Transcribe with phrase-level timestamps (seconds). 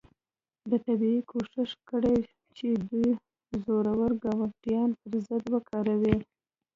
[0.69, 2.17] ده طبیعي کوښښ کړی
[2.57, 3.11] چې دوه
[3.65, 6.17] زورور ګاونډیان پر ضد وکاروي.